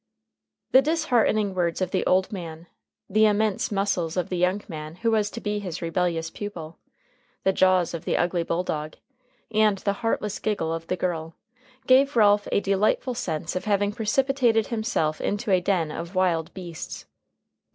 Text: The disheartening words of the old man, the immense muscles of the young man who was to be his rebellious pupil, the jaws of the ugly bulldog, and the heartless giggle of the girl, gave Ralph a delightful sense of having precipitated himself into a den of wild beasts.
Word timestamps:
The 0.71 0.81
disheartening 0.81 1.53
words 1.53 1.79
of 1.79 1.91
the 1.91 2.03
old 2.07 2.31
man, 2.31 2.65
the 3.07 3.27
immense 3.27 3.71
muscles 3.71 4.17
of 4.17 4.29
the 4.29 4.35
young 4.35 4.63
man 4.67 4.95
who 4.95 5.11
was 5.11 5.29
to 5.29 5.39
be 5.39 5.59
his 5.59 5.79
rebellious 5.79 6.31
pupil, 6.31 6.79
the 7.43 7.53
jaws 7.53 7.93
of 7.93 8.03
the 8.03 8.17
ugly 8.17 8.41
bulldog, 8.41 8.95
and 9.51 9.77
the 9.77 9.93
heartless 10.01 10.39
giggle 10.39 10.73
of 10.73 10.87
the 10.87 10.97
girl, 10.97 11.35
gave 11.85 12.15
Ralph 12.15 12.47
a 12.51 12.61
delightful 12.61 13.13
sense 13.13 13.55
of 13.55 13.65
having 13.65 13.91
precipitated 13.91 14.69
himself 14.69 15.21
into 15.21 15.51
a 15.51 15.61
den 15.61 15.91
of 15.91 16.15
wild 16.15 16.51
beasts. 16.55 17.05